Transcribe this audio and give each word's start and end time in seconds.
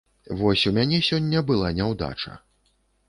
Вось 0.39 0.63
у 0.71 0.73
мяне 0.77 0.99
сёння 1.09 1.43
была 1.53 1.73
няўдача. 1.81 2.33